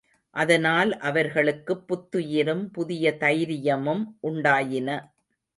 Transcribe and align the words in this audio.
அதனால் 0.35 0.97
அவர்களுக்குப் 0.99 1.83
புத்துயிரும் 1.87 2.65
புதிய 2.71 3.17
தைரியமும் 3.17 4.03
உண்டாயின. 4.23 4.89